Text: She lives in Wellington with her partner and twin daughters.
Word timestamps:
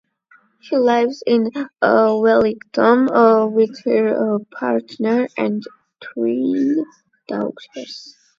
She 0.61 0.77
lives 0.77 1.21
in 1.27 1.51
Wellington 1.79 3.05
with 3.53 3.83
her 3.85 4.39
partner 4.51 5.27
and 5.37 5.61
twin 5.99 6.83
daughters. 7.27 8.15